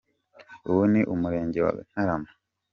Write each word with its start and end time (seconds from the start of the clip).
Ubu 0.69 0.81
ni 0.91 1.01
mu 1.09 1.15
murenge 1.21 1.59
wa 1.65 1.71
Ntarama. 1.91 2.29